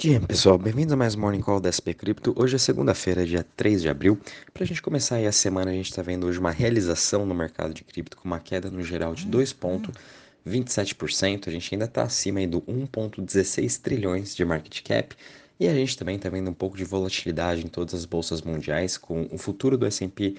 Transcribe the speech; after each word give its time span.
Dia, 0.00 0.18
pessoal, 0.18 0.56
bem-vindos 0.56 0.94
a 0.94 0.96
mais 0.96 1.14
um 1.14 1.20
Morning 1.20 1.42
Call 1.42 1.60
da 1.60 1.68
SP 1.68 1.92
Cripto. 1.92 2.32
Hoje 2.34 2.56
é 2.56 2.58
segunda-feira, 2.58 3.26
dia 3.26 3.46
3 3.54 3.82
de 3.82 3.88
abril. 3.90 4.18
Para 4.54 4.64
a 4.64 4.66
gente 4.66 4.80
começar 4.80 5.16
aí 5.16 5.26
a 5.26 5.32
semana, 5.32 5.70
a 5.70 5.74
gente 5.74 5.90
está 5.90 6.00
vendo 6.00 6.26
hoje 6.26 6.38
uma 6.38 6.50
realização 6.50 7.26
no 7.26 7.34
mercado 7.34 7.74
de 7.74 7.84
cripto 7.84 8.16
com 8.16 8.24
uma 8.24 8.40
queda 8.40 8.70
no 8.70 8.82
geral 8.82 9.14
de 9.14 9.26
2,27%. 9.26 11.48
A 11.48 11.50
gente 11.50 11.74
ainda 11.74 11.84
está 11.84 12.02
acima 12.02 12.38
aí 12.38 12.46
do 12.46 12.62
1,16 12.62 13.78
trilhões 13.78 14.34
de 14.34 14.42
market 14.42 14.82
cap. 14.82 15.14
E 15.60 15.68
a 15.68 15.74
gente 15.74 15.98
também 15.98 16.16
está 16.16 16.30
vendo 16.30 16.48
um 16.48 16.54
pouco 16.54 16.78
de 16.78 16.84
volatilidade 16.84 17.62
em 17.62 17.68
todas 17.68 17.92
as 17.92 18.06
bolsas 18.06 18.40
mundiais, 18.40 18.96
com 18.96 19.28
o 19.30 19.36
futuro 19.36 19.76
do 19.76 19.84
S&P 19.84 20.34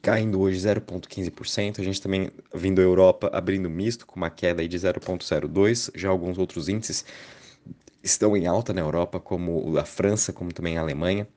caindo 0.00 0.40
hoje 0.40 0.60
0,15%. 0.60 1.80
A 1.80 1.82
gente 1.82 2.00
também 2.00 2.30
vindo 2.54 2.80
a 2.80 2.84
Europa 2.84 3.30
abrindo 3.32 3.68
misto, 3.68 4.06
com 4.06 4.14
uma 4.14 4.30
queda 4.30 4.62
aí 4.62 4.68
de 4.68 4.78
0,02%. 4.78 5.90
Já 5.96 6.08
alguns 6.08 6.38
outros 6.38 6.68
índices 6.68 7.04
estão 8.02 8.36
em 8.36 8.46
alta 8.46 8.72
na 8.72 8.80
Europa, 8.80 9.20
como 9.20 9.76
a 9.78 9.84
França, 9.84 10.32
como 10.32 10.52
também 10.52 10.78
a 10.78 10.80
Alemanha, 10.80 11.28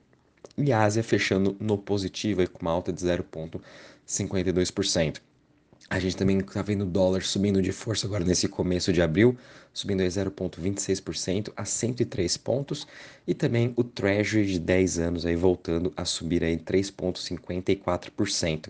e 0.56 0.72
a 0.72 0.82
Ásia 0.82 1.02
fechando 1.02 1.56
no 1.60 1.76
positivo, 1.76 2.48
com 2.50 2.62
uma 2.62 2.70
alta 2.70 2.92
de 2.92 3.00
0,52%. 3.00 5.20
A 5.90 5.98
gente 5.98 6.16
também 6.16 6.38
está 6.38 6.62
vendo 6.62 6.82
o 6.82 6.86
dólar 6.86 7.22
subindo 7.22 7.60
de 7.60 7.70
força 7.70 8.06
agora 8.06 8.24
nesse 8.24 8.48
começo 8.48 8.90
de 8.92 9.02
abril, 9.02 9.36
subindo 9.72 10.00
aí 10.00 10.08
0,26% 10.08 11.52
a 11.56 11.64
103 11.64 12.36
pontos, 12.38 12.86
e 13.26 13.34
também 13.34 13.74
o 13.76 13.84
Treasury 13.84 14.46
de 14.46 14.58
10 14.58 14.98
anos 14.98 15.26
aí 15.26 15.36
voltando 15.36 15.92
a 15.96 16.06
subir 16.06 16.42
aí 16.42 16.56
3,54%. 16.56 18.68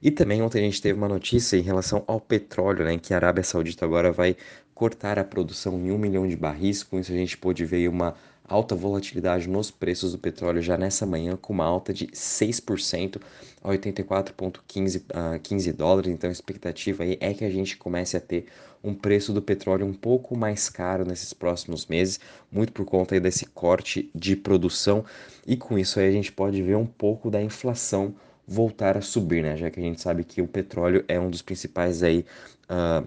E 0.00 0.10
também 0.10 0.42
ontem 0.42 0.58
a 0.58 0.62
gente 0.62 0.82
teve 0.82 0.98
uma 0.98 1.08
notícia 1.08 1.56
em 1.56 1.62
relação 1.62 2.04
ao 2.06 2.20
petróleo, 2.20 2.84
né, 2.84 2.98
que 2.98 3.12
a 3.12 3.16
Arábia 3.16 3.42
Saudita 3.42 3.84
agora 3.84 4.12
vai 4.12 4.36
cortar 4.74 5.18
a 5.18 5.24
produção 5.24 5.78
em 5.78 5.90
um 5.90 5.98
milhão 5.98 6.26
de 6.26 6.36
barris. 6.36 6.82
Com 6.82 6.98
isso, 6.98 7.12
a 7.12 7.16
gente 7.16 7.36
pôde 7.36 7.64
ver 7.64 7.88
uma 7.88 8.14
alta 8.46 8.74
volatilidade 8.74 9.48
nos 9.48 9.70
preços 9.70 10.12
do 10.12 10.18
petróleo 10.18 10.60
já 10.60 10.76
nessa 10.76 11.06
manhã, 11.06 11.36
com 11.36 11.52
uma 11.52 11.64
alta 11.64 11.94
de 11.94 12.08
6% 12.08 13.20
a 13.62 13.68
84,15 13.70 15.02
uh, 15.36 15.40
15 15.40 15.72
dólares. 15.72 16.12
Então, 16.12 16.28
a 16.28 16.32
expectativa 16.32 17.04
aí 17.04 17.16
é 17.20 17.32
que 17.32 17.44
a 17.44 17.50
gente 17.50 17.76
comece 17.76 18.16
a 18.16 18.20
ter 18.20 18.46
um 18.82 18.92
preço 18.94 19.32
do 19.32 19.40
petróleo 19.40 19.86
um 19.86 19.94
pouco 19.94 20.36
mais 20.36 20.68
caro 20.68 21.06
nesses 21.06 21.32
próximos 21.32 21.86
meses, 21.86 22.20
muito 22.52 22.70
por 22.72 22.84
conta 22.84 23.14
aí 23.14 23.20
desse 23.20 23.46
corte 23.46 24.10
de 24.14 24.36
produção. 24.36 25.04
E 25.46 25.56
com 25.56 25.78
isso 25.78 25.98
aí 25.98 26.08
a 26.08 26.12
gente 26.12 26.30
pode 26.30 26.62
ver 26.62 26.76
um 26.76 26.86
pouco 26.86 27.30
da 27.30 27.42
inflação 27.42 28.14
voltar 28.46 28.98
a 28.98 29.00
subir, 29.00 29.42
né? 29.42 29.56
Já 29.56 29.70
que 29.70 29.80
a 29.80 29.82
gente 29.82 30.02
sabe 30.02 30.22
que 30.22 30.42
o 30.42 30.46
petróleo 30.46 31.02
é 31.08 31.18
um 31.18 31.30
dos 31.30 31.40
principais 31.40 32.02
aí 32.02 32.26
uh, 32.68 33.06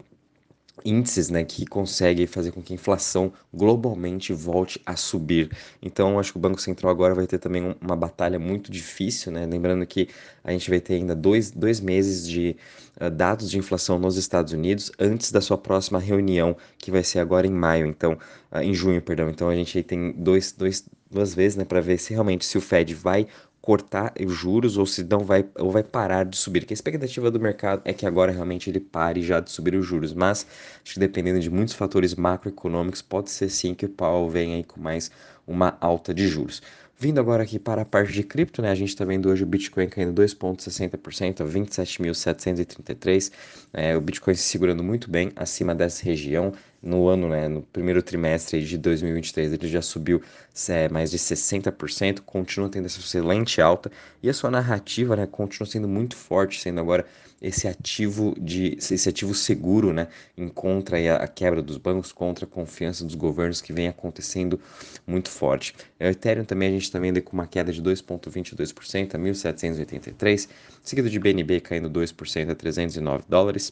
índices 0.86 1.30
né, 1.30 1.44
que 1.44 1.66
conseguem 1.66 2.28
fazer 2.28 2.52
com 2.52 2.62
que 2.62 2.74
a 2.74 2.76
inflação 2.76 3.32
globalmente 3.54 4.34
volte 4.34 4.82
a 4.86 4.96
subir. 4.96 5.52
Então, 5.82 6.20
acho 6.20 6.32
que 6.32 6.38
o 6.38 6.42
Banco 6.42 6.62
Central 6.62 6.92
agora 6.92 7.14
vai 7.14 7.28
ter 7.28 7.40
também 7.40 7.76
uma 7.82 7.96
batalha 7.96 8.40
muito 8.40 8.72
difícil, 8.72 9.32
né? 9.32 9.46
lembrando 9.46 9.86
que 9.86 10.08
a 10.44 10.52
gente 10.52 10.70
vai 10.70 10.80
ter 10.80 10.96
ainda 10.96 11.16
dois, 11.16 11.52
dois 11.52 11.80
meses 11.80 12.28
de 12.28 12.56
uh, 13.02 13.10
dados 13.10 13.50
de 13.50 13.58
inflação 13.58 14.00
nos 14.00 14.18
Estados 14.18 14.54
Unidos 14.54 14.92
antes 15.00 15.32
da 15.32 15.42
sua 15.42 15.58
próxima 15.58 16.00
reunião, 16.00 16.56
que 16.78 16.92
vai 16.92 17.04
ser 17.04 17.20
agora 17.20 17.48
em 17.48 17.52
maio, 17.52 17.86
então, 17.86 18.18
uh, 18.52 18.60
em 18.60 18.74
junho, 18.74 19.02
perdão. 19.02 19.30
Então, 19.30 19.50
a 19.50 19.56
gente 19.56 19.82
tem 19.84 20.12
dois, 20.12 20.52
dois, 20.52 20.86
duas 21.10 21.34
vezes 21.34 21.58
né, 21.58 21.66
para 21.66 21.82
ver 21.82 21.98
se 21.98 22.14
realmente 22.14 22.46
se 22.46 22.58
o 22.58 22.62
Fed 22.62 22.94
vai 22.94 23.28
cortar 23.68 24.14
os 24.26 24.34
juros 24.34 24.78
ou 24.78 24.86
se 24.86 25.04
não 25.04 25.20
vai 25.26 25.46
ou 25.60 25.70
vai 25.70 25.84
parar 25.84 26.24
de 26.24 26.38
subir. 26.38 26.64
Que 26.66 26.72
a 26.72 26.76
expectativa 26.76 27.30
do 27.30 27.38
mercado 27.38 27.82
é 27.84 27.92
que 27.92 28.06
agora 28.06 28.32
realmente 28.32 28.70
ele 28.70 28.80
pare 28.80 29.22
já 29.22 29.42
de 29.42 29.52
subir 29.52 29.76
os 29.76 29.86
juros, 29.86 30.14
mas 30.14 30.48
acho 30.82 30.94
que 30.94 31.00
dependendo 31.02 31.38
de 31.42 31.50
muitos 31.50 31.74
fatores 31.74 32.16
macroeconômicos, 32.16 33.02
pode 33.02 33.30
ser 33.30 33.50
sim 33.50 33.76
que 33.76 33.86
o 33.86 33.90
Powell 33.90 34.30
venha 34.30 34.56
aí 34.56 34.64
com 34.64 34.80
mais 34.80 35.12
uma 35.46 35.78
alta 35.82 36.14
de 36.14 36.30
juros. 36.30 36.62
Vindo 36.98 37.20
agora 37.20 37.44
aqui 37.44 37.60
para 37.60 37.82
a 37.82 37.86
parte 37.86 38.14
de 38.14 38.24
cripto, 38.24 38.62
né? 38.62 38.72
A 38.72 38.76
gente 38.76 38.90
está 38.90 39.04
vendo 39.04 39.30
hoje 39.30 39.44
o 39.44 39.46
Bitcoin 39.46 39.90
caindo 39.90 40.14
2,60% 40.14 41.42
a 41.42 41.46
27.733. 41.46 43.32
É, 43.74 43.98
o 43.98 44.02
Bitcoin 44.02 44.34
se 44.34 44.44
segurando 44.44 44.82
muito 44.82 45.12
bem 45.12 45.30
acima 45.36 45.76
dessa 45.76 46.06
região. 46.06 46.54
No 46.82 47.08
ano, 47.08 47.28
né, 47.28 47.48
no 47.48 47.64
primeiro 47.64 48.04
trimestre 48.04 48.64
de 48.64 48.78
2023, 48.78 49.54
ele 49.54 49.68
já 49.68 49.82
subiu 49.82 50.22
é, 50.70 50.88
mais 50.90 51.10
de 51.10 51.18
60%, 51.18 52.22
continua 52.22 52.70
tendo 52.70 52.86
essa 52.86 53.00
excelente 53.00 53.60
alta 53.60 53.92
e 54.22 54.30
a 54.30 54.34
sua 54.34 54.52
narrativa 54.52 55.16
né, 55.16 55.26
continua 55.26 55.68
sendo 55.68 55.88
muito 55.88 56.16
forte, 56.16 56.62
sendo 56.62 56.80
agora 56.80 57.06
esse 57.42 57.68
ativo 57.68 58.36
de 58.40 58.78
esse 58.78 59.10
ativo 59.10 59.34
seguro, 59.34 59.94
né, 59.94 60.08
em 60.36 60.48
contra 60.48 60.98
a, 60.98 61.24
a 61.24 61.28
quebra 61.28 61.62
dos 61.62 61.78
bancos, 61.78 62.12
contra 62.12 62.46
a 62.46 62.48
confiança 62.48 63.04
dos 63.04 63.16
governos 63.16 63.62
que 63.62 63.74
vem 63.74 63.88
acontecendo 63.88 64.60
muito 65.06 65.30
forte. 65.30 65.76
O 66.00 66.04
Ethereum 66.04 66.46
também 66.46 66.70
a 66.70 66.72
gente 66.72 66.84
está 66.84 67.00
vendo 67.00 67.22
com 67.22 67.34
uma 67.34 67.48
queda 67.48 67.72
de 67.72 67.82
2,22% 67.82 69.16
a 69.16 69.18
1.783, 69.18 70.48
seguido 70.84 71.10
de 71.10 71.20
BNB 71.20 71.60
caindo 71.62 71.90
2% 71.90 72.52
a 72.52 72.56
309 72.56 73.24
dólares. 73.28 73.72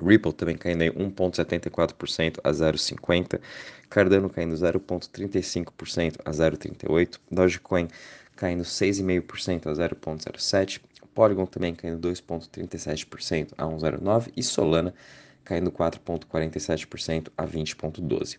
Ripple 0.00 0.32
também 0.32 0.56
caindo 0.56 0.82
em 0.82 0.90
1,74% 0.90 2.38
a 2.42 2.50
0,50%, 2.50 3.40
Cardano 3.88 4.30
caindo 4.30 4.54
0,35% 4.54 6.16
a 6.24 6.30
0,38%, 6.30 7.18
Dogecoin 7.30 7.88
caindo 8.36 8.62
6,5% 8.62 9.66
a 9.66 9.72
0,07%, 9.72 10.80
Polygon 11.14 11.46
também 11.46 11.74
caindo 11.74 12.08
2,37% 12.08 13.48
a 13.58 13.64
1,09% 13.64 14.32
e 14.36 14.42
Solana 14.42 14.94
caindo 15.44 15.72
4,47% 15.72 17.28
a 17.36 17.44
20,12%. 17.44 18.38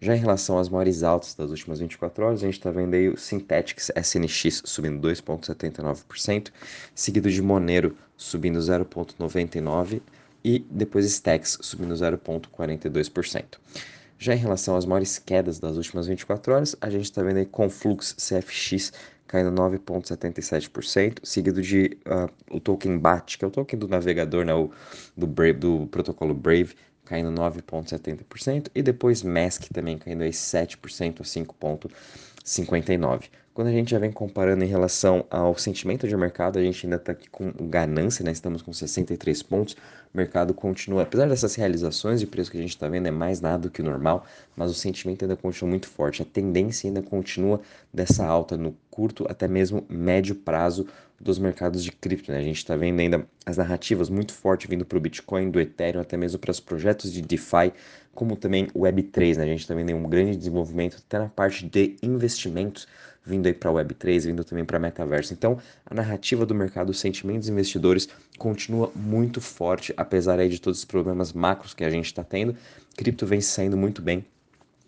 Já 0.00 0.16
em 0.16 0.20
relação 0.20 0.58
às 0.58 0.68
maiores 0.68 1.02
altas 1.02 1.34
das 1.34 1.50
últimas 1.50 1.80
24 1.80 2.24
horas, 2.24 2.42
a 2.42 2.46
gente 2.46 2.58
está 2.58 2.70
vendo 2.70 2.94
aí 2.94 3.08
o 3.08 3.16
Synthetics 3.16 3.90
SNX 3.96 4.62
subindo 4.64 5.06
2,79%, 5.06 6.50
seguido 6.94 7.30
de 7.30 7.42
Monero 7.42 7.96
subindo 8.16 8.58
0,99% 8.58 10.00
e 10.48 10.66
depois 10.70 11.04
Stacks 11.04 11.58
subindo 11.60 11.94
0,42%. 11.94 13.58
Já 14.18 14.34
em 14.34 14.38
relação 14.38 14.76
às 14.76 14.86
maiores 14.86 15.18
quedas 15.18 15.58
das 15.58 15.76
últimas 15.76 16.06
24 16.06 16.54
horas, 16.54 16.74
a 16.80 16.88
gente 16.88 17.04
está 17.04 17.22
vendo 17.22 17.36
aí 17.36 17.44
Conflux 17.44 18.14
CFX 18.14 18.94
caindo 19.26 19.52
9,77%, 19.52 21.18
seguido 21.22 21.60
de 21.60 21.98
uh, 22.06 22.30
o 22.50 22.58
token 22.58 22.98
BAT, 22.98 23.36
que 23.36 23.44
é 23.44 23.48
o 23.48 23.50
token 23.50 23.78
do 23.78 23.86
navegador, 23.86 24.46
né, 24.46 24.54
o, 24.54 24.70
do, 25.14 25.26
Brave, 25.26 25.58
do 25.58 25.86
protocolo 25.88 26.32
Brave, 26.32 26.74
caindo 27.04 27.30
9,70%, 27.30 28.70
e 28.74 28.82
depois 28.82 29.22
Mask 29.22 29.64
também 29.70 29.98
caindo 29.98 30.22
aí 30.22 30.30
7% 30.30 31.20
a 31.20 31.24
5,59%. 31.24 33.24
Quando 33.58 33.70
a 33.70 33.72
gente 33.72 33.90
já 33.90 33.98
vem 33.98 34.12
comparando 34.12 34.62
em 34.62 34.68
relação 34.68 35.26
ao 35.28 35.58
sentimento 35.58 36.06
de 36.06 36.16
mercado, 36.16 36.60
a 36.60 36.62
gente 36.62 36.86
ainda 36.86 36.94
está 36.94 37.10
aqui 37.10 37.28
com 37.28 37.50
ganância, 37.68 38.24
né? 38.24 38.30
Estamos 38.30 38.62
com 38.62 38.72
63 38.72 39.42
pontos. 39.42 39.74
O 40.14 40.16
mercado 40.16 40.54
continua, 40.54 41.02
apesar 41.02 41.28
dessas 41.28 41.56
realizações 41.56 42.20
de 42.20 42.26
preço 42.28 42.52
que 42.52 42.56
a 42.56 42.60
gente 42.60 42.70
está 42.70 42.86
vendo, 42.86 43.08
é 43.08 43.10
mais 43.10 43.40
nada 43.40 43.58
do 43.58 43.68
que 43.68 43.82
o 43.82 43.84
normal, 43.84 44.24
mas 44.54 44.70
o 44.70 44.74
sentimento 44.74 45.24
ainda 45.24 45.34
continua 45.34 45.70
muito 45.70 45.88
forte. 45.88 46.22
A 46.22 46.24
tendência 46.24 46.86
ainda 46.86 47.02
continua 47.02 47.60
dessa 47.92 48.24
alta 48.24 48.56
no 48.56 48.76
curto 48.92 49.26
até 49.28 49.48
mesmo 49.48 49.84
médio 49.88 50.36
prazo 50.36 50.86
dos 51.20 51.36
mercados 51.36 51.82
de 51.82 51.90
cripto. 51.90 52.30
Né? 52.30 52.38
A 52.38 52.42
gente 52.42 52.58
está 52.58 52.76
vendo 52.76 53.00
ainda 53.00 53.26
as 53.44 53.56
narrativas 53.56 54.08
muito 54.08 54.32
fortes 54.32 54.70
vindo 54.70 54.84
para 54.84 54.98
o 54.98 55.00
Bitcoin, 55.00 55.50
do 55.50 55.60
Ethereum, 55.60 56.00
até 56.00 56.16
mesmo 56.16 56.38
para 56.38 56.52
os 56.52 56.60
projetos 56.60 57.12
de 57.12 57.20
DeFi, 57.20 57.72
como 58.14 58.36
também 58.36 58.68
o 58.72 58.82
Web3. 58.82 59.36
Né? 59.36 59.42
A 59.42 59.46
gente 59.46 59.62
está 59.62 59.74
vendo 59.74 59.92
um 59.96 60.08
grande 60.08 60.36
desenvolvimento 60.36 61.02
até 61.04 61.18
na 61.18 61.28
parte 61.28 61.66
de 61.66 61.96
investimentos 62.00 62.86
vindo 63.24 63.46
aí 63.46 63.52
para 63.52 63.70
a 63.70 63.72
Web3, 63.72 64.26
vindo 64.26 64.44
também 64.44 64.64
para 64.64 64.78
metaverso. 64.78 65.32
Então, 65.32 65.58
a 65.84 65.94
narrativa 65.94 66.46
do 66.46 66.54
mercado, 66.54 66.90
os 66.90 66.98
sentimentos 67.00 67.46
dos 67.46 67.50
investidores 67.50 68.08
continua 68.38 68.90
muito 68.94 69.40
forte, 69.40 69.92
apesar 69.96 70.38
aí 70.38 70.48
de 70.48 70.60
todos 70.60 70.78
os 70.78 70.84
problemas 70.84 71.32
macros 71.32 71.74
que 71.74 71.84
a 71.84 71.90
gente 71.90 72.06
está 72.06 72.24
tendo. 72.24 72.56
Cripto 72.96 73.26
vem 73.26 73.40
saindo 73.40 73.76
muito 73.76 74.00
bem. 74.00 74.24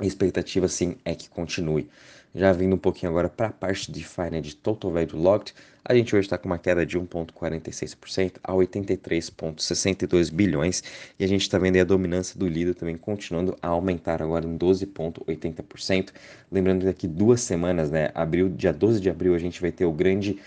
A 0.01 0.07
expectativa, 0.07 0.67
sim, 0.67 0.97
é 1.05 1.15
que 1.15 1.29
continue. 1.29 1.87
Já 2.35 2.53
vindo 2.53 2.75
um 2.75 2.79
pouquinho 2.79 3.13
agora 3.13 3.29
para 3.29 3.49
a 3.49 3.53
parte 3.53 3.93
de 3.93 4.01
DeFi, 4.01 4.41
de 4.41 4.57
Total 4.57 4.91
Value 4.91 5.21
Locked, 5.21 5.55
a 5.85 5.95
gente 5.95 6.17
hoje 6.17 6.25
está 6.25 6.39
com 6.39 6.49
uma 6.49 6.57
queda 6.57 6.87
de 6.87 6.99
1,46% 6.99 8.37
a 8.43 8.53
83,62 8.53 10.33
bilhões 10.33 10.83
e 11.19 11.25
a 11.25 11.29
gente 11.29 11.43
está 11.43 11.59
vendo 11.59 11.79
a 11.79 11.85
dominância 11.85 12.39
do 12.39 12.49
Lido 12.49 12.75
também 12.75 12.97
continuando 12.97 13.55
a 13.61 13.69
aumentar 13.69 14.23
agora 14.23 14.47
em 14.47 14.57
12,80%. 14.57 16.13
Lembrando 16.51 16.81
que 16.81 16.87
daqui 16.87 17.07
duas 17.07 17.43
semanas, 17.43 17.91
né, 17.91 18.11
abril, 18.15 18.49
dia 18.49 18.73
12 18.73 19.03
de 19.03 19.11
abril, 19.11 19.35
a 19.35 19.39
gente 19.39 19.61
vai 19.61 19.71
ter 19.71 19.85
o 19.85 19.93
grande 19.93 20.39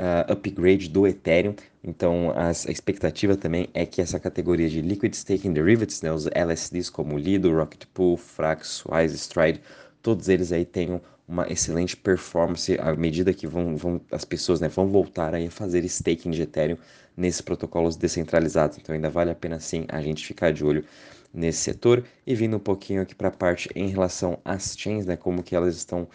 uh, 0.00 0.32
upgrade 0.32 0.88
do 0.88 1.06
Ethereum. 1.06 1.54
Então, 1.84 2.32
a, 2.34 2.48
a, 2.48 2.50
expectativa 2.50 3.36
também 3.36 3.68
é 3.74 3.84
que 3.84 4.00
essa 4.00 4.18
categoria 4.18 4.68
de 4.68 4.80
Liquid 4.80 5.12
Staking 5.14 5.52
Derivatives, 5.52 6.02
né, 6.02 6.12
os 6.12 6.26
LSDs 6.26 6.88
como 6.88 7.18
Lido, 7.18 7.54
Rocket 7.54 7.84
Pool, 7.92 8.16
Frax, 8.16 8.82
Wise, 8.86 9.16
Stride, 9.16 9.60
todos 10.02 10.28
eles 10.28 10.52
aí 10.52 10.64
tenham 10.64 11.00
uma 11.28 11.46
excelente 11.50 11.96
performance 11.96 12.76
à 12.80 12.92
medida 12.96 13.32
que 13.32 13.46
vão, 13.46 13.76
vão 13.76 14.00
as 14.10 14.24
pessoas 14.24 14.60
né, 14.60 14.68
vão 14.68 14.88
voltar 14.88 15.32
aí 15.32 15.46
a 15.46 15.50
fazer 15.50 15.84
staking 15.84 16.32
de 16.32 16.42
Ethereum 16.42 16.76
nesses 17.16 17.40
protocolos 17.40 17.94
descentralizados. 17.94 18.78
Então 18.78 18.94
ainda 18.94 19.08
vale 19.08 19.30
a 19.30 19.34
pena 19.34 19.60
sim 19.60 19.84
a 19.88 20.02
gente 20.02 20.26
ficar 20.26 20.52
de 20.52 20.64
olho 20.64 20.84
nesse 21.32 21.58
setor. 21.60 22.04
E 22.26 22.34
vindo 22.34 22.56
um 22.56 22.60
pouquinho 22.60 23.00
aqui 23.00 23.14
para 23.14 23.28
a 23.28 23.32
parte 23.32 23.70
em 23.76 23.88
relação 23.88 24.38
às 24.44 24.76
chains, 24.76 25.06
né, 25.06 25.16
como 25.16 25.42
que 25.42 25.54
elas 25.54 25.76
estão, 25.76 26.08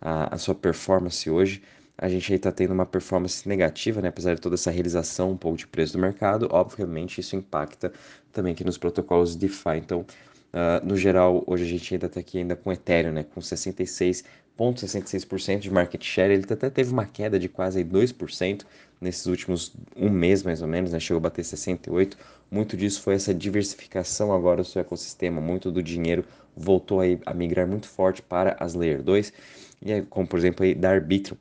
a, 0.00 0.34
a 0.34 0.38
sua 0.38 0.54
performance 0.54 1.30
hoje, 1.30 1.62
a 2.00 2.08
gente 2.08 2.32
está 2.32 2.52
tendo 2.52 2.72
uma 2.72 2.86
performance 2.86 3.48
negativa, 3.48 4.00
né? 4.00 4.06
apesar 4.08 4.36
de 4.36 4.40
toda 4.40 4.54
essa 4.54 4.70
realização 4.70 5.32
um 5.32 5.36
pouco 5.36 5.58
de 5.58 5.66
preço 5.66 5.94
do 5.94 5.98
mercado, 5.98 6.46
obviamente 6.52 7.20
isso 7.20 7.34
impacta 7.34 7.92
também 8.32 8.52
aqui 8.52 8.62
nos 8.62 8.78
protocolos 8.78 9.34
DeFi. 9.34 9.78
Então, 9.78 10.06
uh, 10.52 10.86
no 10.86 10.96
geral, 10.96 11.42
hoje 11.44 11.64
a 11.64 11.66
gente 11.66 11.92
ainda 11.92 12.06
está 12.06 12.20
aqui 12.20 12.38
ainda 12.38 12.54
com 12.54 12.72
Ethereum, 12.72 13.10
né? 13.12 13.24
com 13.24 13.40
66,66% 13.40 15.58
de 15.58 15.72
market 15.72 16.04
share, 16.04 16.32
ele 16.32 16.44
até 16.48 16.70
teve 16.70 16.92
uma 16.92 17.04
queda 17.04 17.36
de 17.36 17.48
quase 17.48 17.84
2% 17.84 18.64
nesses 19.00 19.26
últimos 19.26 19.72
um 19.96 20.08
mês 20.08 20.44
mais 20.44 20.62
ou 20.62 20.68
menos, 20.68 20.92
né? 20.92 21.00
chegou 21.00 21.18
a 21.18 21.22
bater 21.22 21.44
68%. 21.44 22.14
Muito 22.48 22.76
disso 22.76 23.02
foi 23.02 23.14
essa 23.14 23.34
diversificação 23.34 24.32
agora 24.32 24.62
do 24.62 24.68
seu 24.68 24.80
ecossistema, 24.80 25.40
muito 25.40 25.72
do 25.72 25.82
dinheiro 25.82 26.24
voltou 26.56 27.00
a 27.24 27.34
migrar 27.34 27.66
muito 27.66 27.86
forte 27.86 28.22
para 28.22 28.56
as 28.58 28.74
Layer 28.74 29.02
2, 29.02 29.32
e 29.82 30.02
como 30.02 30.26
por 30.26 30.38
exemplo 30.38 30.64
aí 30.64 30.74
da 30.74 30.90
Arbitrum, 30.90 31.36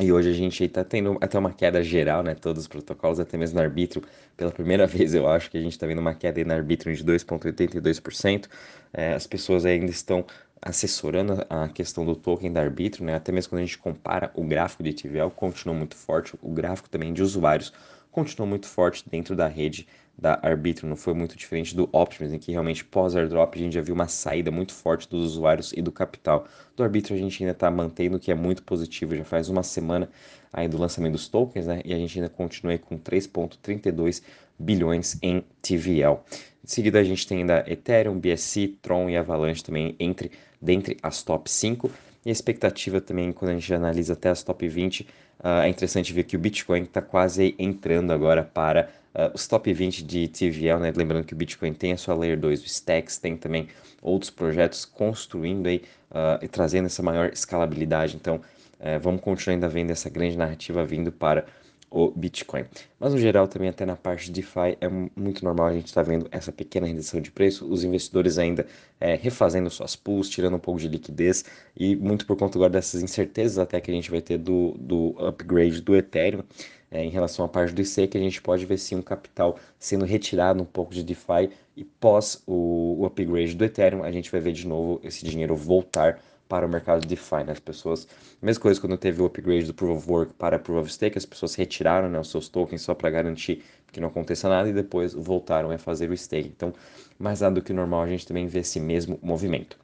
e 0.00 0.12
hoje 0.12 0.30
a 0.30 0.32
gente 0.32 0.64
está 0.64 0.84
tendo 0.84 1.18
até 1.20 1.38
uma 1.38 1.52
queda 1.52 1.82
geral, 1.82 2.22
né? 2.22 2.34
Todos 2.34 2.62
os 2.62 2.68
protocolos, 2.68 3.18
até 3.18 3.36
mesmo 3.36 3.58
no 3.58 3.62
arbítrio. 3.64 4.02
Pela 4.36 4.50
primeira 4.52 4.86
vez, 4.88 5.14
eu 5.14 5.28
acho 5.28 5.50
que 5.50 5.58
a 5.58 5.60
gente 5.60 5.72
está 5.72 5.86
vendo 5.86 5.98
uma 5.98 6.14
queda 6.14 6.44
no 6.44 6.52
arbítrio 6.52 6.94
de 6.94 7.04
2,82%. 7.04 8.46
É, 8.92 9.14
as 9.14 9.26
pessoas 9.26 9.66
ainda 9.66 9.90
estão 9.90 10.24
assessorando 10.62 11.44
a 11.48 11.68
questão 11.68 12.04
do 12.04 12.14
token 12.16 12.52
da 12.52 12.60
arbítrio, 12.60 13.04
né? 13.04 13.14
Até 13.14 13.32
mesmo 13.32 13.50
quando 13.50 13.62
a 13.62 13.64
gente 13.64 13.78
compara 13.78 14.30
o 14.34 14.44
gráfico 14.44 14.82
de 14.82 14.92
TVL, 14.92 15.30
continua 15.30 15.74
muito 15.74 15.96
forte. 15.96 16.34
O 16.42 16.52
gráfico 16.52 16.88
também 16.88 17.12
de 17.12 17.22
usuários 17.22 17.72
continua 18.18 18.48
muito 18.48 18.66
forte 18.66 19.04
dentro 19.08 19.36
da 19.36 19.46
rede 19.46 19.86
da 20.18 20.40
Arbitrum, 20.42 20.88
não 20.88 20.96
foi 20.96 21.14
muito 21.14 21.36
diferente 21.36 21.76
do 21.76 21.88
Optimus, 21.92 22.32
em 22.32 22.38
que 22.40 22.50
realmente 22.50 22.84
pós-airdrop 22.84 23.54
a 23.54 23.58
gente 23.58 23.74
já 23.74 23.80
viu 23.80 23.94
uma 23.94 24.08
saída 24.08 24.50
muito 24.50 24.74
forte 24.74 25.08
dos 25.08 25.24
usuários 25.24 25.72
e 25.72 25.80
do 25.80 25.92
capital. 25.92 26.44
Do 26.76 26.82
Arbitrum 26.82 27.14
a 27.14 27.18
gente 27.18 27.40
ainda 27.40 27.52
está 27.52 27.70
mantendo, 27.70 28.16
o 28.16 28.20
que 28.20 28.32
é 28.32 28.34
muito 28.34 28.64
positivo, 28.64 29.14
já 29.14 29.24
faz 29.24 29.48
uma 29.48 29.62
semana 29.62 30.10
aí 30.52 30.66
do 30.66 30.76
lançamento 30.76 31.12
dos 31.12 31.28
tokens, 31.28 31.68
né? 31.68 31.80
E 31.84 31.94
a 31.94 31.96
gente 31.96 32.18
ainda 32.18 32.28
continua 32.28 32.76
com 32.78 32.98
3,32 32.98 34.20
bilhões 34.58 35.16
em 35.22 35.44
TVL. 35.62 36.18
Em 36.64 36.68
seguida 36.68 36.98
a 36.98 37.04
gente 37.04 37.24
tem 37.24 37.38
ainda 37.38 37.64
Ethereum, 37.68 38.18
BSC, 38.18 38.76
Tron 38.82 39.08
e 39.08 39.16
Avalanche 39.16 39.62
também 39.62 39.94
entre 40.00 40.32
dentre 40.60 40.96
as 41.00 41.22
top 41.22 41.48
5. 41.48 41.88
E 42.24 42.30
a 42.30 42.32
expectativa 42.32 43.00
também, 43.00 43.32
quando 43.32 43.52
a 43.52 43.54
gente 43.54 43.72
analisa 43.72 44.12
até 44.12 44.28
as 44.28 44.42
top 44.42 44.66
20, 44.66 45.00
uh, 45.00 45.06
ah, 45.40 45.66
é 45.66 45.68
interessante 45.68 46.12
ver 46.12 46.24
que 46.24 46.36
o 46.36 46.38
Bitcoin 46.38 46.82
está 46.82 47.00
quase 47.00 47.54
entrando 47.58 48.12
agora 48.12 48.42
para 48.42 48.90
uh, 49.14 49.34
os 49.34 49.46
top 49.46 49.72
20 49.72 50.02
de 50.02 50.28
TVL, 50.28 50.78
né? 50.80 50.92
Lembrando 50.94 51.24
que 51.24 51.32
o 51.32 51.36
Bitcoin 51.36 51.72
tem 51.72 51.92
a 51.92 51.96
sua 51.96 52.14
Layer 52.14 52.38
2, 52.38 52.62
o 52.62 52.66
Stacks 52.66 53.18
tem 53.18 53.36
também 53.36 53.68
outros 54.02 54.30
projetos 54.30 54.84
construindo 54.84 55.66
aí 55.66 55.82
uh, 56.10 56.42
e 56.42 56.48
trazendo 56.48 56.86
essa 56.86 57.02
maior 57.02 57.30
escalabilidade. 57.32 58.16
Então, 58.16 58.36
uh, 58.36 59.00
vamos 59.00 59.20
continuar 59.20 59.54
ainda 59.54 59.68
vendo 59.68 59.90
essa 59.90 60.10
grande 60.10 60.36
narrativa 60.36 60.84
vindo 60.84 61.12
para 61.12 61.46
o 61.90 62.10
Bitcoin. 62.10 62.64
Mas 62.98 63.12
no 63.12 63.18
geral 63.18 63.48
também 63.48 63.68
até 63.68 63.86
na 63.86 63.96
parte 63.96 64.26
de 64.26 64.32
DeFi 64.32 64.76
é 64.80 64.88
muito 64.88 65.44
normal 65.44 65.68
a 65.68 65.72
gente 65.72 65.86
estar 65.86 66.04
tá 66.04 66.10
vendo 66.10 66.28
essa 66.30 66.52
pequena 66.52 66.86
redução 66.86 67.20
de 67.20 67.30
preço, 67.30 67.66
os 67.66 67.84
investidores 67.84 68.38
ainda 68.38 68.66
é, 69.00 69.14
refazendo 69.14 69.70
suas 69.70 69.96
pools, 69.96 70.28
tirando 70.28 70.56
um 70.56 70.60
pouco 70.60 70.80
de 70.80 70.88
liquidez 70.88 71.44
e 71.76 71.96
muito 71.96 72.26
por 72.26 72.36
conta 72.36 72.58
agora 72.58 72.70
dessas 72.70 73.02
incertezas 73.02 73.58
até 73.58 73.80
que 73.80 73.90
a 73.90 73.94
gente 73.94 74.10
vai 74.10 74.20
ter 74.20 74.38
do, 74.38 74.74
do 74.78 75.14
upgrade 75.18 75.80
do 75.80 75.96
Ethereum 75.96 76.42
é, 76.90 77.04
em 77.04 77.10
relação 77.10 77.44
à 77.44 77.48
parte 77.48 77.74
do 77.74 77.82
IC, 77.82 78.08
que 78.08 78.18
a 78.18 78.20
gente 78.20 78.40
pode 78.40 78.64
ver 78.64 78.78
sim 78.78 78.96
um 78.96 79.02
capital 79.02 79.58
sendo 79.78 80.04
retirado 80.04 80.62
um 80.62 80.66
pouco 80.66 80.92
de 80.94 81.02
DeFi 81.02 81.50
e 81.76 81.84
pós 81.84 82.42
o, 82.46 82.96
o 83.00 83.06
upgrade 83.06 83.54
do 83.54 83.64
Ethereum, 83.64 84.02
a 84.02 84.10
gente 84.10 84.30
vai 84.30 84.40
ver 84.40 84.52
de 84.52 84.66
novo 84.66 85.00
esse 85.02 85.24
dinheiro 85.24 85.54
voltar 85.54 86.20
para 86.48 86.66
o 86.66 86.68
mercado 86.68 87.02
de 87.02 87.08
DeFi, 87.08 87.44
né? 87.44 87.52
As 87.52 87.60
pessoas, 87.60 88.08
mesma 88.40 88.62
coisa 88.62 88.80
quando 88.80 88.96
teve 88.96 89.20
o 89.20 89.26
upgrade 89.26 89.66
do 89.66 89.74
Proof 89.74 89.98
of 89.98 90.10
Work 90.10 90.34
para 90.34 90.58
Proof 90.58 90.82
of 90.82 90.92
Stake, 90.92 91.18
as 91.18 91.26
pessoas 91.26 91.54
retiraram 91.54 92.08
né, 92.08 92.18
os 92.18 92.30
seus 92.30 92.48
tokens 92.48 92.82
só 92.82 92.94
para 92.94 93.10
garantir 93.10 93.62
que 93.92 94.00
não 94.00 94.08
aconteça 94.08 94.48
nada 94.48 94.68
e 94.68 94.72
depois 94.72 95.14
voltaram 95.14 95.70
a 95.70 95.78
fazer 95.78 96.10
o 96.10 96.16
stake. 96.16 96.52
Então, 96.54 96.72
mais 97.18 97.40
nada 97.40 97.54
do 97.54 97.62
que 97.62 97.72
normal, 97.72 98.02
a 98.02 98.08
gente 98.08 98.26
também 98.26 98.46
vê 98.46 98.60
esse 98.60 98.78
mesmo 98.78 99.18
movimento. 99.22 99.78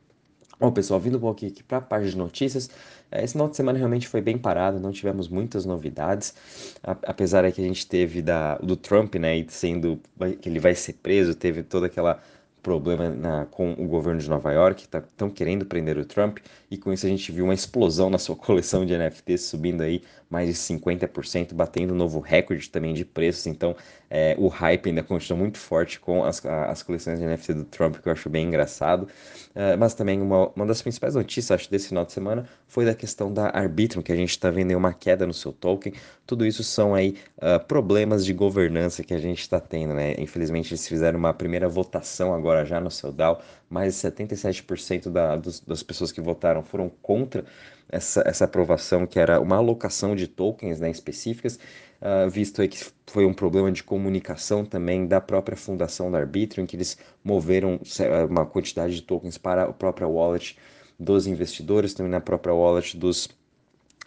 Bom, 0.61 0.71
pessoal, 0.71 1.01
vindo 1.01 1.17
um 1.19 1.21
pouquinho 1.21 1.51
aqui 1.51 1.63
para 1.63 1.79
a 1.79 1.81
parte 1.81 2.11
de 2.11 2.17
notícias, 2.17 2.71
é, 3.11 3.25
esse 3.25 3.33
final 3.33 3.49
de 3.49 3.57
semana 3.57 3.77
realmente 3.77 4.07
foi 4.07 4.21
bem 4.21 4.39
parado, 4.39 4.79
não 4.79 4.93
tivemos 4.93 5.29
muitas 5.29 5.67
novidades, 5.67 6.35
apesar 6.83 7.51
que 7.51 7.61
a 7.61 7.65
gente 7.65 7.87
teve 7.87 8.23
da, 8.23 8.57
do 8.59 8.77
Trump, 8.77 9.17
né, 9.17 9.45
sendo 9.49 10.01
que 10.41 10.49
ele 10.49 10.61
vai 10.61 10.75
ser 10.75 10.95
preso, 10.95 11.35
teve 11.35 11.63
toda 11.63 11.87
aquela 11.87 12.23
problema 12.65 13.11
na, 13.11 13.45
com 13.45 13.73
o 13.75 13.87
governo 13.87 14.19
de 14.19 14.29
Nova 14.29 14.51
York, 14.51 14.83
estão 14.83 15.29
tá, 15.29 15.35
querendo 15.35 15.67
prender 15.67 15.99
o 15.99 16.05
Trump, 16.05 16.39
e 16.71 16.79
com 16.79 16.93
isso 16.93 17.05
a 17.05 17.09
gente 17.09 17.31
viu 17.31 17.45
uma 17.45 17.55
explosão 17.55 18.09
na 18.09 18.19
sua 18.19 18.35
coleção 18.35 18.85
de 18.87 18.97
NFTs 18.97 19.43
subindo 19.43 19.83
aí 19.83 20.03
mais 20.31 20.49
de 20.49 20.55
50%, 20.55 21.55
batendo 21.55 21.95
um 21.95 21.97
novo 21.97 22.19
recorde 22.19 22.69
também 22.69 22.95
de 22.95 23.05
preços, 23.05 23.47
então 23.47 23.77
é, 24.11 24.35
o 24.39 24.49
hype 24.49 24.89
ainda 24.89 25.03
continua 25.03 25.39
muito 25.39 25.59
forte 25.59 26.01
com 26.01 26.25
as, 26.25 26.45
as 26.45 26.83
coleções 26.83 27.19
de 27.19 27.27
NFT 27.27 27.55
do 27.55 27.65
Trump, 27.65 27.97
que 27.97 28.09
eu 28.09 28.13
acho 28.13 28.29
bem 28.31 28.47
engraçado, 28.47 29.03
uh, 29.03 29.79
mas 29.79 29.95
também 29.95 30.21
uma, 30.21 30.49
uma 30.51 30.67
das 30.67 30.81
principais 30.83 31.15
notícias, 31.15 31.51
acho, 31.53 31.71
desse 31.71 31.89
final 31.89 32.05
de 32.05 32.13
semana 32.13 32.49
foi 32.67 32.85
da 32.85 32.95
questão 32.95 33.33
da 33.33 33.49
Arbitrum, 33.51 34.03
que 34.03 34.13
a 34.13 34.17
gente 34.17 34.31
está 34.31 34.51
vendo 34.51 34.73
uma 34.77 34.93
queda 34.93 35.27
no 35.27 35.35
seu 35.35 35.53
token, 35.53 35.93
tudo 36.27 36.47
isso 36.47 36.65
são 36.65 36.95
aí 36.95 37.17
uh, 37.39 37.65
problemas 37.67 38.25
de 38.25 38.33
governança 38.33 39.05
que 39.05 39.15
a 39.15 39.19
gente 39.19 39.41
está 39.41 39.61
tendo, 39.61 39.95
né, 39.95 40.15
infelizmente 40.19 40.73
eles 40.73 40.87
fizeram 40.89 41.19
uma 41.19 41.35
primeira 41.35 41.69
votação 41.69 42.35
agora 42.35 42.54
já 42.63 42.79
no 42.79 42.91
seu 42.91 43.11
DAO, 43.11 43.41
mais 43.71 43.95
de 43.95 44.09
77% 44.11 45.09
da, 45.11 45.37
dos, 45.37 45.61
das 45.61 45.83
pessoas 45.83 46.13
que 46.13 46.21
votaram 46.21 46.63
foram 46.63 46.91
contra 47.01 47.47
essa, 47.89 48.23
essa 48.27 48.45
aprovação, 48.45 49.07
que 49.07 49.19
era 49.19 49.41
uma 49.41 49.57
alocação 49.57 50.15
de 50.15 50.29
tokens 50.29 50.81
né, 50.81 50.91
específicas, 50.91 51.59
uh, 52.01 52.29
visto 52.29 52.61
aí 52.61 52.69
que 52.69 52.79
foi 53.07 53.25
um 53.25 53.33
problema 53.33 53.73
de 53.73 53.83
comunicação 53.83 54.65
também 54.65 55.07
da 55.07 55.21
própria 55.21 55.57
fundação 55.57 56.11
da 56.11 56.19
Arbitrum, 56.19 56.65
em 56.65 56.67
que 56.67 56.77
eles 56.77 56.99
moveram 57.23 57.81
uma 58.29 58.45
quantidade 58.45 58.95
de 58.95 59.03
tokens 59.03 59.39
para 59.39 59.65
a 59.65 59.73
própria 59.73 60.07
wallet 60.07 60.59
dos 60.99 61.27
investidores, 61.27 61.95
também 61.95 62.13
na 62.13 62.21
própria 62.21 62.55
wallet 62.55 62.97
dos, 62.97 63.27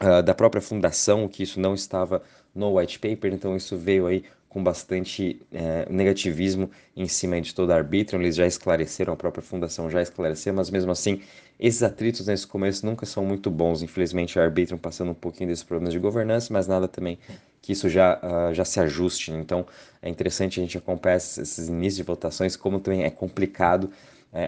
uh, 0.02 0.22
da 0.24 0.34
própria 0.34 0.62
fundação, 0.62 1.28
que 1.28 1.44
isso 1.44 1.60
não 1.60 1.74
estava 1.74 2.22
no 2.54 2.78
white 2.78 3.00
paper, 3.00 3.34
então 3.34 3.56
isso 3.56 3.78
veio 3.78 4.08
aí 4.08 4.24
com 4.58 4.64
bastante 4.64 5.40
é, 5.52 5.88
negativismo 5.88 6.72
em 6.96 7.08
cima 7.08 7.40
de 7.40 7.54
toda 7.54 7.76
a 7.76 7.78
Arbitrum. 7.78 8.20
Eles 8.20 8.36
já 8.36 8.48
esclareceram, 8.48 9.14
a 9.14 9.16
própria 9.16 9.44
fundação 9.44 9.88
já 9.88 10.02
esclareceu, 10.02 10.52
mas 10.52 10.72
mesmo 10.72 10.90
assim, 10.90 11.22
esses 11.60 11.84
atritos 11.84 12.26
nesse 12.26 12.48
começo 12.48 12.84
nunca 12.84 13.06
são 13.06 13.24
muito 13.24 13.52
bons. 13.52 13.84
Infelizmente, 13.84 14.40
a 14.40 14.44
Arbitrum 14.44 14.80
passando 14.80 15.12
um 15.12 15.14
pouquinho 15.14 15.50
desses 15.50 15.64
problemas 15.64 15.94
de 15.94 16.00
governança, 16.00 16.52
mas 16.52 16.66
nada 16.66 16.88
também 16.88 17.20
que 17.62 17.72
isso 17.72 17.88
já, 17.88 18.18
uh, 18.18 18.52
já 18.52 18.66
se 18.66 18.80
ajuste. 18.80 19.32
Então, 19.32 19.64
é 20.02 20.10
interessante 20.10 20.60
a 20.60 20.64
gente 20.64 20.76
acompanhar 20.76 21.18
esses 21.18 21.68
inícios 21.68 21.98
de 21.98 22.04
votações, 22.04 22.56
como 22.56 22.80
também 22.80 23.04
é 23.04 23.12
complicado 23.12 23.92
é, 24.34 24.48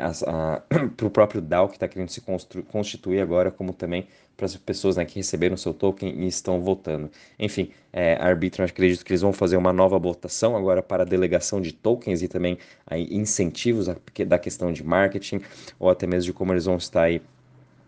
para 0.97 1.05
o 1.07 1.09
próprio 1.09 1.41
DAO 1.41 1.67
que 1.67 1.75
está 1.75 1.87
querendo 1.87 2.09
se 2.09 2.21
constituir 2.69 3.21
agora, 3.21 3.49
como 3.51 3.73
também 3.73 4.07
para 4.39 4.45
as 4.45 4.55
pessoas 4.55 4.95
né, 4.95 5.03
que 5.03 5.15
receberam 5.15 5.57
seu 5.57 5.73
token 5.73 6.23
e 6.23 6.27
estão 6.27 6.61
votando. 6.61 7.11
Enfim, 7.37 7.71
é, 7.91 8.15
a 8.15 8.27
Arbitrum, 8.27 8.63
acredito 8.63 9.03
que 9.03 9.11
eles 9.11 9.21
vão 9.21 9.33
fazer 9.33 9.57
uma 9.57 9.73
nova 9.73 9.99
votação 9.99 10.55
agora 10.55 10.81
para 10.81 11.03
a 11.03 11.05
delegação 11.05 11.59
de 11.59 11.73
tokens 11.73 12.21
e 12.21 12.27
também 12.29 12.57
aí, 12.87 13.07
incentivos 13.11 13.87
da 14.25 14.39
questão 14.39 14.71
de 14.71 14.81
marketing, 14.81 15.41
ou 15.77 15.89
até 15.89 16.07
mesmo 16.07 16.27
de 16.27 16.33
como 16.33 16.53
eles 16.53 16.65
vão 16.65 16.77
estar 16.77 17.03
aí, 17.03 17.21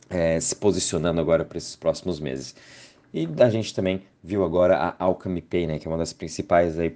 é, 0.10 0.40
se 0.42 0.54
posicionando 0.54 1.22
agora 1.22 1.46
para 1.46 1.58
esses 1.58 1.78
próximos 1.78 2.20
meses. 2.20 2.54
E 3.14 3.28
a 3.40 3.50
gente 3.50 3.74
também 3.74 4.04
viu 4.24 4.44
agora 4.44 4.78
a 4.78 5.04
Alchemy 5.04 5.42
Pay, 5.42 5.68
né, 5.68 5.80
que 5.80 5.88
é 5.88 5.92
uma 5.92 5.98
das 5.98 6.14
principais 6.14 6.80
aí, 6.80 6.90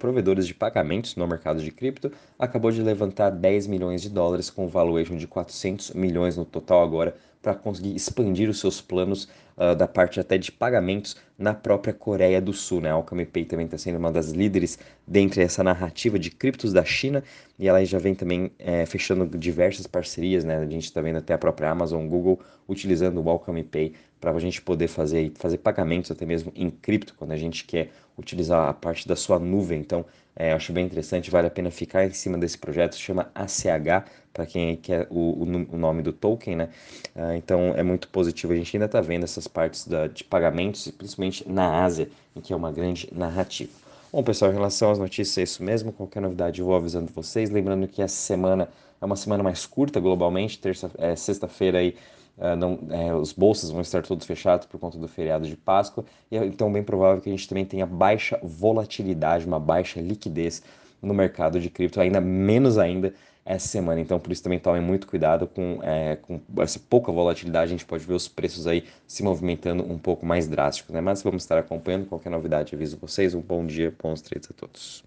de 0.48 0.53
pagamentos 0.53 1.15
no 1.17 1.27
mercado 1.27 1.62
de 1.62 1.72
cripto, 1.72 2.12
acabou 2.39 2.72
de 2.72 2.81
levantar 2.81 3.29
10 3.31 3.67
milhões 3.67 4.01
de 4.01 4.10
dólares 4.10 4.50
com 4.50 4.65
um 4.65 4.69
valuation 4.69 5.17
de 5.17 5.27
400 5.27 5.91
milhões 5.91 6.38
no 6.38 6.45
total 6.45 6.81
agora 6.81 7.17
para 7.45 7.53
conseguir 7.53 7.95
expandir 7.95 8.49
os 8.49 8.59
seus 8.59 8.81
planos 8.81 9.29
uh, 9.55 9.75
da 9.75 9.87
parte 9.87 10.19
até 10.19 10.35
de 10.35 10.51
pagamentos 10.51 11.15
na 11.37 11.53
própria 11.53 11.93
Coreia 11.93 12.41
do 12.41 12.51
Sul. 12.51 12.81
Né? 12.81 12.89
A 12.89 12.93
Alchemy 12.93 13.23
Pay 13.23 13.45
também 13.45 13.67
está 13.67 13.77
sendo 13.77 13.99
uma 13.99 14.11
das 14.11 14.31
líderes 14.31 14.79
dentro 15.05 15.35
dessa 15.39 15.63
narrativa 15.63 16.17
de 16.17 16.31
criptos 16.31 16.73
da 16.73 16.83
China 16.83 17.23
e 17.59 17.67
ela 17.67 17.85
já 17.85 17.99
vem 17.99 18.15
também 18.15 18.51
é, 18.57 18.83
fechando 18.87 19.37
diversas 19.37 19.85
parcerias. 19.85 20.43
Né? 20.43 20.57
A 20.57 20.65
gente 20.65 20.85
está 20.85 21.01
vendo 21.01 21.17
até 21.17 21.35
a 21.35 21.37
própria 21.37 21.69
Amazon, 21.69 22.07
Google 22.07 22.39
utilizando 22.67 23.21
o 23.21 23.29
Alchemy 23.29 23.63
Pay 23.63 23.93
para 24.19 24.31
a 24.31 24.39
gente 24.39 24.59
poder 24.59 24.87
fazer, 24.87 25.31
fazer 25.35 25.59
pagamentos 25.59 26.09
até 26.09 26.25
mesmo 26.25 26.51
em 26.55 26.71
cripto 26.71 27.13
quando 27.15 27.31
a 27.31 27.37
gente 27.37 27.63
quer 27.63 27.91
utilizar 28.17 28.69
a 28.69 28.74
parte 28.74 29.07
da 29.07 29.15
sua 29.15 29.39
nuvem. 29.39 29.79
Então, 29.79 30.05
é, 30.36 30.51
acho 30.51 30.74
bem 30.74 30.86
interessante, 30.86 31.31
vale 31.31 31.48
a 31.48 31.51
pena 31.51 31.72
ficar 31.72 32.05
em 32.05 32.12
cima 32.12 32.38
desse 32.38 32.57
projeto, 32.57 32.95
se 32.95 33.01
chama 33.01 33.31
ACH, 33.34 34.05
para 34.34 34.45
quem 34.45 34.75
quer 34.75 35.07
o, 35.10 35.43
o, 35.43 35.77
nome 35.77 36.01
do 36.01 36.12
token, 36.12 36.57
né? 36.57 36.69
Uh, 37.15 37.36
então 37.36 37.74
é 37.77 37.81
muito 37.81 38.10
positivo. 38.10 38.51
A 38.51 38.55
gente 38.57 38.75
ainda 38.75 38.86
está 38.86 39.00
vendo 39.00 39.24
essas 39.24 39.48
partes 39.48 39.88
da, 39.88 40.07
de 40.07 40.25
pagamentos, 40.25 40.89
principalmente 40.91 41.50
na 41.50 41.86
Ásia, 41.86 42.10
em 42.36 42.41
que 42.41 42.51
é 42.51 42.55
uma 42.55 42.69
grande 42.69 43.07
narrativa. 43.13 43.72
Bom, 44.12 44.22
pessoal, 44.24 44.51
em 44.51 44.53
relação 44.53 44.91
às 44.91 45.00
notícias, 45.00 45.38
é 45.38 45.43
isso 45.43 45.63
mesmo. 45.63 45.93
Qualquer 45.93 46.22
novidade 46.22 46.60
eu 46.60 46.65
vou 46.65 46.75
avisando 46.75 47.10
vocês. 47.15 47.50
Lembrando 47.50 47.88
que 47.88 48.01
essa 48.01 48.15
semana 48.15 48.67
é 49.01 49.05
uma 49.05 49.15
semana 49.15 49.41
mais 49.41 49.65
curta 49.65 50.01
globalmente. 50.01 50.60
Terça, 50.60 50.91
é, 50.98 51.15
sexta-feira 51.15 51.79
aí 51.79 51.95
uh, 52.37 52.55
não, 52.55 52.79
é, 52.89 53.13
os 53.13 53.31
bolsas 53.31 53.69
vão 53.69 53.81
estar 53.81 54.03
todos 54.03 54.25
fechados 54.25 54.65
por 54.67 54.79
conta 54.79 54.97
do 54.97 55.07
feriado 55.07 55.47
de 55.47 55.55
Páscoa. 55.55 56.05
E 56.31 56.37
é, 56.37 56.45
então, 56.45 56.71
bem 56.71 56.83
provável 56.83 57.21
que 57.21 57.29
a 57.29 57.31
gente 57.31 57.47
também 57.47 57.65
tenha 57.65 57.85
baixa 57.85 58.39
volatilidade, 58.43 59.45
uma 59.45 59.59
baixa 59.59 59.99
liquidez 60.01 60.63
no 61.01 61.13
mercado 61.13 61.59
de 61.59 61.69
cripto, 61.69 62.01
ainda 62.01 62.19
menos 62.19 62.77
ainda 62.77 63.13
essa 63.45 63.67
semana. 63.67 64.01
Então, 64.01 64.19
por 64.19 64.31
isso 64.31 64.41
também 64.41 64.59
tomem 64.59 64.81
muito 64.81 65.05
cuidado 65.05 65.47
com, 65.47 65.79
é, 65.83 66.15
com 66.15 66.41
essa 66.57 66.79
pouca 66.79 67.11
volatilidade. 67.11 67.65
A 67.65 67.77
gente 67.77 67.85
pode 67.85 68.03
ver 68.03 68.15
os 68.15 68.27
preços 68.27 68.65
aí 68.65 68.85
se 69.07 69.21
movimentando 69.23 69.83
um 69.83 69.99
pouco 69.99 70.25
mais 70.25 70.47
drásticos, 70.47 70.93
né? 70.93 70.99
Mas 71.01 71.21
vamos 71.21 71.43
estar 71.43 71.57
acompanhando. 71.59 72.07
Qualquer 72.07 72.29
novidade, 72.31 72.73
aviso 72.73 72.97
vocês. 72.97 73.35
Um 73.35 73.41
bom 73.41 73.65
dia, 73.65 73.93
bons 74.01 74.21
trades 74.21 74.49
a 74.49 74.53
todos. 74.53 75.03